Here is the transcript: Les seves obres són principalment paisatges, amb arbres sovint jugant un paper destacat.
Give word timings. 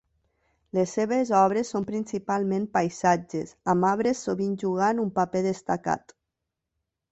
Les 0.77 0.93
seves 0.97 1.31
obres 1.39 1.73
són 1.75 1.85
principalment 1.89 2.65
paisatges, 2.79 3.53
amb 3.75 3.89
arbres 3.93 4.25
sovint 4.31 4.59
jugant 4.67 5.05
un 5.07 5.15
paper 5.21 5.45
destacat. 5.51 6.19